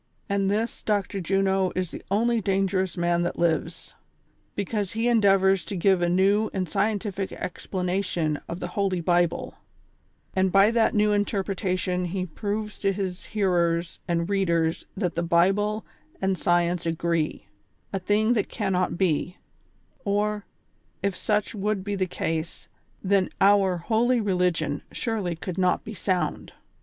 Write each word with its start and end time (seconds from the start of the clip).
And 0.27 0.49
this 0.49 0.81
Dr. 0.81 1.21
Juno 1.21 1.71
is 1.75 1.91
the 1.91 2.01
only 2.09 2.41
dangerous 2.41 2.97
man 2.97 3.21
that 3.21 3.37
lives; 3.37 3.93
because 4.55 4.93
he 4.93 5.07
endeavors 5.07 5.63
to 5.65 5.75
give 5.75 6.01
a 6.01 6.09
new 6.09 6.49
and 6.55 6.67
scientific 6.67 7.31
explanation 7.33 8.41
of 8.49 8.59
the 8.59 8.69
Holy 8.69 8.99
Bible, 8.99 9.53
and 10.35 10.51
by 10.51 10.71
that 10.71 10.95
new 10.95 11.11
interpretation 11.11 12.05
he 12.05 12.25
proves 12.25 12.79
to 12.79 12.91
his 12.91 13.25
hearers 13.25 13.99
and 14.07 14.27
readers 14.27 14.87
that 14.97 15.13
the 15.13 15.21
Bible 15.21 15.85
and 16.19 16.35
science 16.35 16.87
agree, 16.87 17.45
a 17.93 17.99
thing 17.99 18.33
that 18.33 18.49
can 18.49 18.71
not 18.73 18.97
be; 18.97 19.37
or, 20.03 20.47
if 21.03 21.15
such 21.15 21.53
would 21.53 21.83
be 21.83 21.93
the 21.93 22.07
case, 22.07 22.67
then 23.03 23.29
oui 23.39 23.77
holy 23.77 24.19
reli 24.19 24.49
gion 24.51 24.81
surely 24.91 25.35
could 25.35 25.59
not 25.59 25.83
be 25.83 25.93
sound. 25.93 26.53